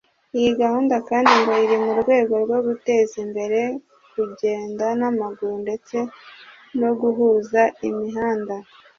[0.37, 3.59] Iyi gahunda kandi ngo iri mu rwego rwo guteza imbere
[4.13, 5.97] kugenda n’amaguru ndetse
[6.79, 8.55] no guhuza imihanda